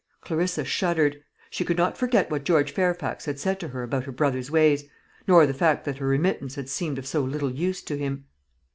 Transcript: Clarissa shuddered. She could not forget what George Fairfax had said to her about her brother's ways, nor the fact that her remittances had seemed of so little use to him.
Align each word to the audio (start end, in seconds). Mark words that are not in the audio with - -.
Clarissa 0.21 0.65
shuddered. 0.65 1.21
She 1.51 1.63
could 1.63 1.77
not 1.77 1.95
forget 1.95 2.31
what 2.31 2.43
George 2.43 2.71
Fairfax 2.73 3.25
had 3.25 3.37
said 3.39 3.59
to 3.59 3.67
her 3.67 3.83
about 3.83 4.05
her 4.05 4.11
brother's 4.11 4.49
ways, 4.49 4.85
nor 5.27 5.45
the 5.45 5.53
fact 5.53 5.85
that 5.85 5.97
her 5.99 6.07
remittances 6.07 6.55
had 6.55 6.69
seemed 6.69 6.97
of 6.97 7.05
so 7.05 7.21
little 7.21 7.51
use 7.51 7.83
to 7.83 7.95
him. 7.95 8.23